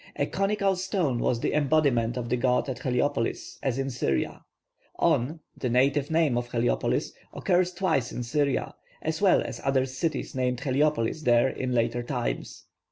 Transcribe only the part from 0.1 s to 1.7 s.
A conical stone was the